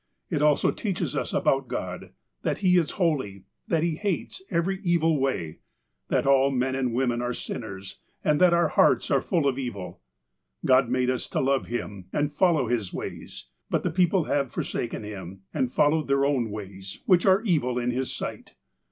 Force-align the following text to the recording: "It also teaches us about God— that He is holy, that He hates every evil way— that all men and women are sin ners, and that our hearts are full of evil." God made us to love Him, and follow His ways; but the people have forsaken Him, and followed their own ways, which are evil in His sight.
"It 0.31 0.41
also 0.41 0.71
teaches 0.71 1.15
us 1.15 1.31
about 1.31 1.67
God— 1.67 2.09
that 2.41 2.57
He 2.65 2.75
is 2.75 2.89
holy, 2.97 3.45
that 3.67 3.83
He 3.83 3.97
hates 3.97 4.41
every 4.49 4.79
evil 4.81 5.19
way— 5.19 5.59
that 6.09 6.25
all 6.25 6.49
men 6.49 6.73
and 6.73 6.91
women 6.91 7.21
are 7.21 7.35
sin 7.35 7.61
ners, 7.61 7.97
and 8.23 8.41
that 8.41 8.51
our 8.51 8.69
hearts 8.69 9.11
are 9.11 9.21
full 9.21 9.47
of 9.47 9.59
evil." 9.59 10.01
God 10.65 10.89
made 10.89 11.11
us 11.11 11.27
to 11.27 11.39
love 11.39 11.67
Him, 11.67 12.07
and 12.11 12.31
follow 12.31 12.65
His 12.65 12.91
ways; 12.91 13.45
but 13.69 13.83
the 13.83 13.91
people 13.91 14.23
have 14.23 14.51
forsaken 14.51 15.03
Him, 15.03 15.41
and 15.53 15.71
followed 15.71 16.07
their 16.07 16.25
own 16.25 16.49
ways, 16.49 17.03
which 17.05 17.27
are 17.27 17.43
evil 17.43 17.77
in 17.77 17.91
His 17.91 18.11
sight. 18.11 18.55